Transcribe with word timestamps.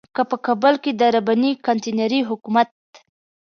که 0.15 0.21
په 0.29 0.37
کابل 0.45 0.75
کې 0.83 0.91
د 0.99 1.01
رباني 1.15 1.51
کانتينري 1.65 2.19
حکومت. 2.29 2.69